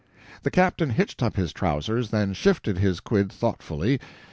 [0.41, 3.99] The captain hitched up his trousers, then shifted his quid thoughtfully.